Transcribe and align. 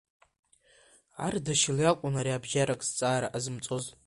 Ардашьыл 1.25 1.77
иакәын 1.81 2.15
ариабжьарак 2.19 2.81
зҵаара 2.87 3.27
ҟазымҵоз. 3.33 3.85